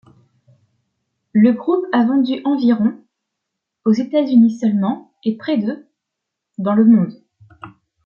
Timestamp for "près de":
5.37-5.85